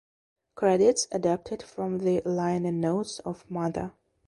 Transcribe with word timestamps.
Credits 0.55 1.07
adapted 1.11 1.61
from 1.61 1.99
the 1.99 2.23
liner 2.25 2.71
notes 2.71 3.19
of 3.19 3.47
"Mother". 3.51 3.93